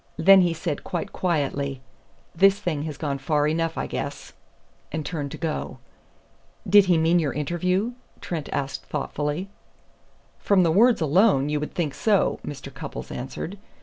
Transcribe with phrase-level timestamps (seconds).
[0.17, 1.79] Then he said quite quietly:
[2.35, 4.33] 'This thing has gone far enough, I guess,'
[4.91, 5.77] and turned to go."
[6.67, 9.47] "Did he mean your interview?" Trent asked thoughtfully.
[10.39, 12.73] "From the words alone you would think so," Mr.
[12.73, 13.59] Cupples answered.